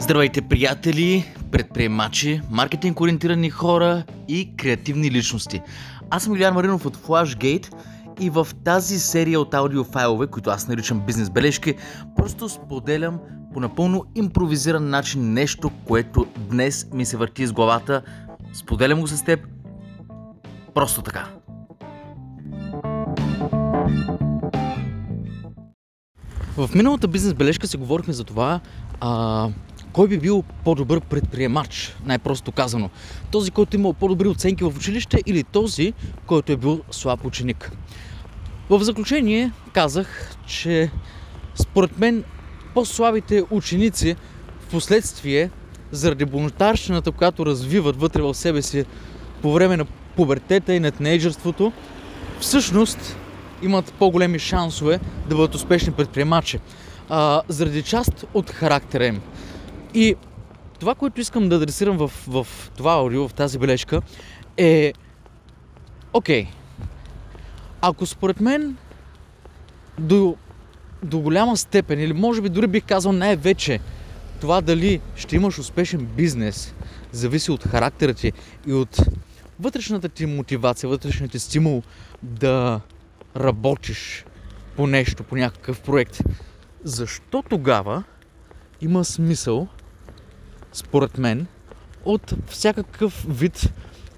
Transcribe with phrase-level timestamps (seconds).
[0.00, 5.62] Здравейте, приятели, предприемачи, маркетинг ориентирани хора и креативни личности.
[6.10, 7.74] Аз съм Илян Маринов от Flashgate
[8.20, 11.74] и в тази серия от аудиофайлове, които аз наричам бизнес бележки,
[12.16, 13.18] просто споделям
[13.52, 18.02] по напълно импровизиран начин нещо, което днес ми се върти из главата.
[18.52, 19.40] Споделям го с теб
[20.74, 21.28] просто така.
[26.56, 28.60] В миналата бизнес бележка си говорихме за това
[29.00, 29.48] а,
[29.98, 32.90] кой би бил по-добър предприемач, най-просто казано.
[33.30, 35.92] Този, който имал по-добри оценки в училище или този,
[36.26, 37.72] който е бил слаб ученик.
[38.70, 40.90] В заключение казах, че
[41.54, 42.24] според мен
[42.74, 44.16] по-слабите ученици
[44.60, 45.50] в последствие,
[45.90, 48.84] заради бунтарщината, която развиват вътре в себе си
[49.42, 51.72] по време на пубертета и на тинейджерството,
[52.40, 53.16] всъщност
[53.62, 56.58] имат по-големи шансове да бъдат успешни предприемачи.
[57.08, 59.20] А, заради част от характера им.
[59.94, 60.14] И
[60.80, 64.02] това, което искам да адресирам в, в това аудио, в тази бележка,
[64.56, 64.92] е...
[66.12, 66.48] Окей, okay.
[67.80, 68.76] ако според мен
[69.98, 70.36] до,
[71.02, 73.80] до голяма степен, или може би дори бих казал най-вече,
[74.40, 76.74] това дали ще имаш успешен бизнес,
[77.12, 78.32] зависи от характера ти
[78.66, 78.96] и от
[79.60, 81.82] вътрешната ти мотивация, вътрешният ти стимул
[82.22, 82.80] да
[83.36, 84.24] работиш
[84.76, 86.18] по нещо, по някакъв проект.
[86.84, 88.02] Защо тогава
[88.80, 89.68] има смисъл,
[90.72, 91.46] според мен,
[92.04, 93.72] от всякакъв вид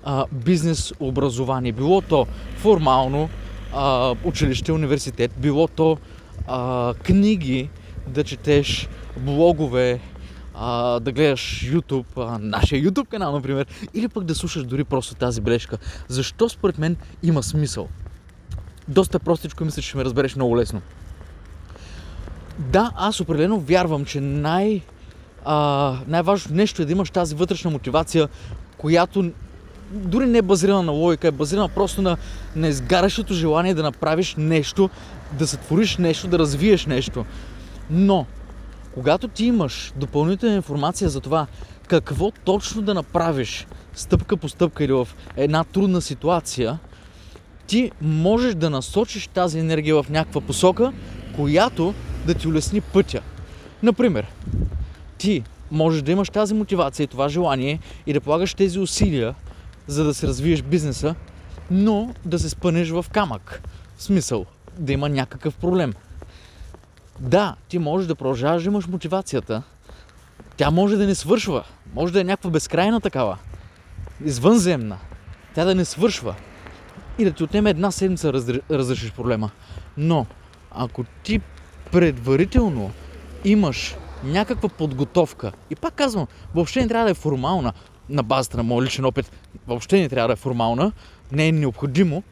[0.04, 1.72] а, бизнес образование.
[1.72, 3.28] Било то формално
[3.74, 5.98] а, училище, университет, било то
[6.48, 7.70] а, книги,
[8.08, 10.00] да четеш блогове,
[10.54, 15.14] а, да гледаш YouTube, а, нашия YouTube канал, например, или пък да слушаш дори просто
[15.14, 15.78] тази бележка.
[16.08, 17.88] Защо според мен има смисъл?
[18.88, 20.82] Доста простичко мисля, че ще ме разбереш много лесно.
[22.60, 24.80] Да, аз определено вярвам, че най-
[25.44, 28.28] а, най-важното нещо е да имаш тази вътрешна мотивация,
[28.78, 29.30] която
[29.90, 32.16] дори не е базирана на логика, е базирана просто на,
[32.56, 34.90] на изгарящото желание да направиш нещо,
[35.32, 37.24] да сътвориш нещо, да развиеш нещо.
[37.90, 38.26] Но,
[38.94, 41.46] когато ти имаш допълнителна информация за това
[41.88, 46.78] какво точно да направиш стъпка по стъпка или в една трудна ситуация,
[47.66, 50.92] ти можеш да насочиш тази енергия в някаква посока,
[51.36, 51.94] която
[52.26, 53.22] да ти улесни пътя.
[53.82, 54.26] Например,
[55.18, 59.34] ти можеш да имаш тази мотивация и това желание и да полагаш тези усилия,
[59.86, 61.14] за да се развиеш бизнеса,
[61.70, 63.62] но да се спънеш в камък.
[63.96, 64.46] В смисъл,
[64.78, 65.92] да има някакъв проблем.
[67.20, 69.62] Да, ти можеш да продължаваш да имаш мотивацията.
[70.56, 71.64] Тя може да не свършва.
[71.94, 73.38] Може да е някаква безкрайна такава.
[74.24, 74.98] Извънземна.
[75.54, 76.34] Тя да не свършва.
[77.18, 78.32] И да ти отнеме една седмица
[78.70, 79.50] разрешиш проблема.
[79.96, 80.26] Но,
[80.70, 81.40] ако ти
[81.92, 82.90] предварително
[83.44, 87.72] имаш някаква подготовка, и пак казвам, въобще не трябва да е формална,
[88.08, 89.32] на базата на моят личен опит,
[89.66, 90.92] въобще не трябва да е формална,
[91.32, 92.22] не е необходимо,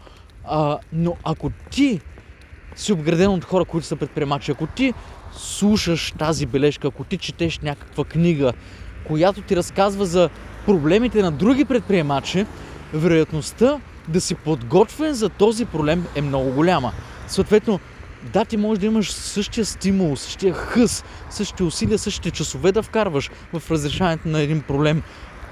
[0.45, 2.01] а, но ако ти
[2.77, 4.95] си обграден от хора, които са предприемачи, ако ти
[5.33, 8.53] слушаш тази бележка, ако ти четеш някаква книга,
[9.07, 10.31] която ти разказва за
[10.67, 12.47] проблемите на други предприемачи,
[12.93, 16.93] вероятността да си подготвен за този проблем е много голяма.
[17.27, 17.81] Съответно,
[18.33, 23.31] да, ти можеш да имаш същия стимул, същия хъс, същите усилия, същите часове да вкарваш
[23.53, 25.03] в разрешаването на един проблем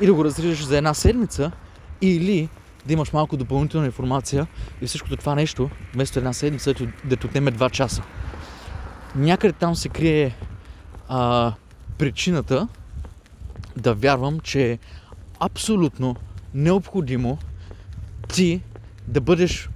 [0.00, 1.52] и да го разрешиш за една седмица,
[2.00, 2.48] или
[2.86, 4.46] да имаш малко допълнителна информация
[4.82, 8.02] и всичкото това нещо, вместо една седмица, да ти отнеме 2 часа.
[9.14, 10.36] Някъде там се крие
[11.08, 11.52] а,
[11.98, 12.68] причината
[13.76, 14.78] да вярвам, че е
[15.40, 16.16] абсолютно
[16.54, 17.38] необходимо
[18.28, 18.60] ти
[19.08, 19.68] да бъдеш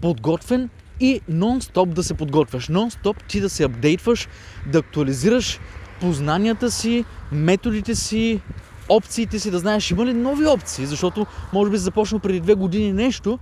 [0.00, 0.70] подготвен
[1.00, 2.68] и нон-стоп да се подготвяш.
[2.68, 4.28] Нон-стоп ти да се апдейтваш,
[4.66, 5.60] да актуализираш
[6.00, 8.40] познанията си, методите си,
[8.88, 12.92] опциите си, да знаеш има ли нови опции, защото може би започна преди две години
[12.92, 13.38] нещо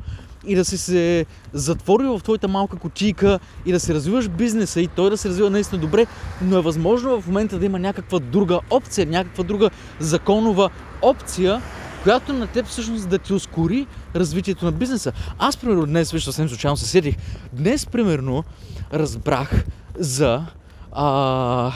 [0.47, 4.87] и да си се затворил в твоята малка котийка и да се развиваш бизнеса и
[4.87, 6.07] той да се развива наистина добре,
[6.43, 9.71] но е възможно в момента да има някаква друга опция, някаква друга
[10.01, 10.71] законова
[11.03, 11.63] опция,
[12.07, 15.13] която на теб всъщност да ти ускори развитието на бизнеса.
[15.39, 17.17] Аз, примерно, днес, виж, съвсем случайно се сетих,
[17.53, 18.45] днес, примерно,
[18.93, 19.65] разбрах
[19.99, 20.47] за
[20.93, 21.73] а,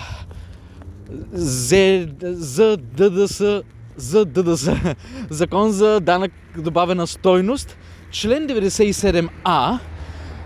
[1.33, 3.63] за, за ДДС,
[3.97, 4.97] за ДДС,
[5.31, 7.79] закон за данък добавена стойност,
[8.11, 9.79] член 97А,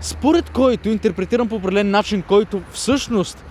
[0.01, 3.45] според който, интерпретирам по определен начин, който всъщност,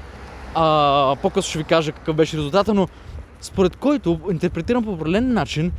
[0.55, 2.89] а, по-късно ще ви кажа какъв беше резултата, но
[3.41, 5.73] според който, интерпретирам по определен начин,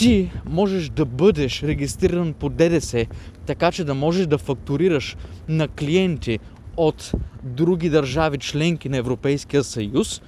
[0.00, 3.06] ти можеш да бъдеш регистриран по ДДС,
[3.46, 5.16] така че да можеш да фактурираш
[5.48, 6.38] на клиенти
[6.76, 7.12] от
[7.42, 10.22] други държави членки на Европейския съюз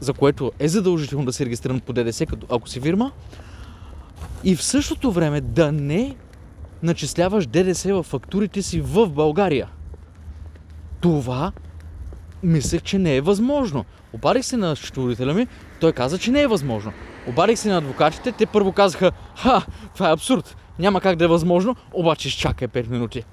[0.00, 3.12] за което е задължително да се регистрирам по ДДС, като ако си фирма,
[4.44, 6.16] и в същото време да не
[6.82, 9.68] начисляваш ДДС в фактурите си в България.
[11.00, 11.52] Това
[12.42, 13.84] мислех, че не е възможно.
[14.12, 15.46] Обадих се на счетоводителя ми,
[15.80, 16.92] той каза, че не е възможно.
[17.28, 21.28] Обадих се на адвокатите, те първо казаха, ха, това е абсурд, няма как да е
[21.28, 23.24] възможно, обаче изчакай 5 минути.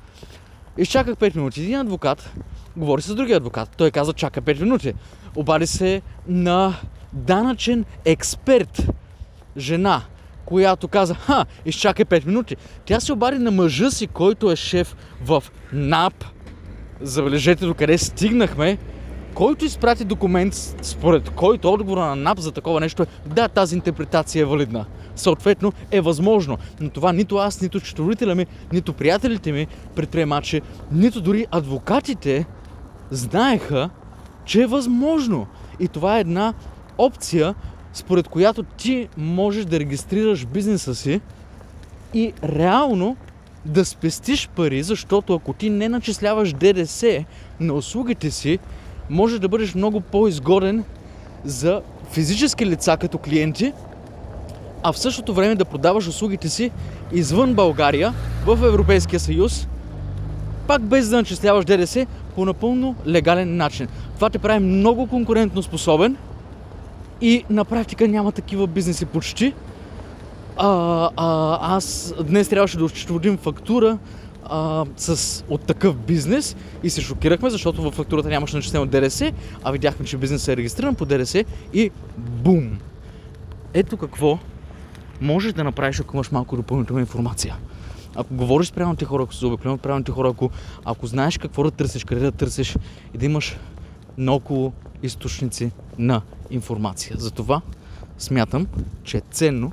[0.78, 1.62] Изчаках 5 минути.
[1.62, 2.34] Един адвокат
[2.78, 3.70] говори с другия адвокат.
[3.78, 4.94] Той каза, чакай 5 минути.
[5.36, 6.74] Обади се на
[7.14, 8.88] данъчен експерт,
[9.58, 10.02] жена,
[10.46, 12.56] която каза, ха, изчакай 5 минути.
[12.86, 14.96] Тя се обади на мъжа си, който е шеф
[15.26, 16.26] в НАП.
[17.02, 18.78] Забележете до къде стигнахме.
[19.34, 24.42] Който изпрати документ, според който отговора на НАП за такова нещо е, да, тази интерпретация
[24.42, 24.86] е валидна.
[25.16, 26.58] Съответно е възможно.
[26.80, 32.46] Но това нито аз, нито четоводителя ми, нито приятелите ми, предприемачи, нито дори адвокатите
[33.12, 33.90] знаеха,
[34.46, 35.48] че е възможно.
[35.80, 36.54] И това е една
[36.98, 37.56] опция,
[37.94, 41.22] според която ти можеш да регистрираш бизнеса си
[42.14, 43.18] и реално
[43.66, 47.26] да спестиш пари, защото ако ти не начисляваш ДДС
[47.60, 48.60] на услугите си,
[49.10, 50.84] може да бъдеш много по-изгоден
[51.46, 53.74] за физически лица като клиенти,
[54.84, 56.72] а в същото време да продаваш услугите си
[57.12, 58.14] извън България,
[58.46, 59.68] в Европейския съюз,
[60.68, 62.06] пак без да начисляваш ДДС
[62.36, 63.88] по напълно легален начин.
[64.16, 66.18] Това те прави много конкурентно способен
[67.22, 69.54] и на практика няма такива бизнеси почти.
[70.58, 73.98] А, а, аз днес трябваше да отчетоводим фактура
[74.46, 79.32] а, с, от такъв бизнес и се шокирахме, защото във фактурата нямаше начислено ДДС,
[79.64, 81.44] а видяхме, че бизнесът е регистриран по ДДС
[81.74, 82.78] и бум!
[83.74, 84.40] Ето какво
[85.22, 87.58] можеш да направиш, ако имаш малко допълнителна информация.
[88.16, 90.50] Ако говориш с правилните хора, ако се заобиколен от правилните хора, ако,
[90.86, 92.76] ако знаеш какво да търсиш, къде да търсиш
[93.14, 93.58] и да имаш
[94.18, 94.74] много
[95.04, 97.16] източници на информация.
[97.20, 97.62] Затова
[98.18, 98.68] смятам,
[99.04, 99.72] че е ценно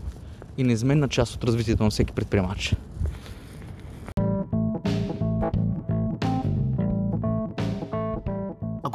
[0.58, 2.75] и неизменна част от развитието на всеки предприемач.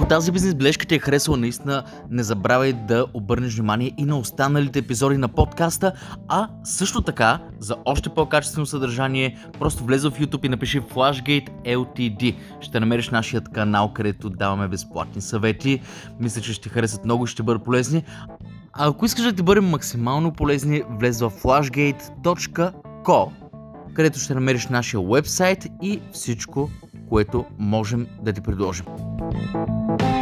[0.09, 4.79] Тази бизнес бележка ти е харесала наистина, не забравяй да обърнеш внимание и на останалите
[4.79, 5.93] епизоди на подкаста,
[6.27, 12.35] а също така за още по-качествено съдържание, просто влез в YouTube и напиши Flashgate LTD.
[12.61, 15.81] Ще намериш нашият канал, където даваме безплатни съвети.
[16.19, 18.03] Мисля, че ще харесат много и ще бъдат полезни.
[18.73, 23.29] А ако искаш да ти бъдем максимално полезни, влез в flashgate.co,
[23.93, 26.69] където ще намериш нашия вебсайт и всичко,
[27.09, 28.85] което можем да ти предложим.
[29.17, 30.14] Thank you.